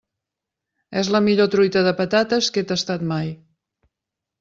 És 1.01 1.11
la 1.17 1.21
millor 1.27 1.51
truita 1.57 1.85
de 1.91 1.95
patates 2.03 2.51
que 2.59 2.65
he 2.67 2.71
tastat 2.75 3.09
mai. 3.17 3.35